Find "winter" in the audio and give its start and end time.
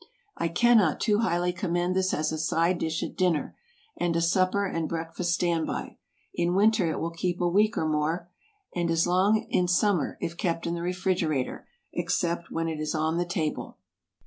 6.55-6.89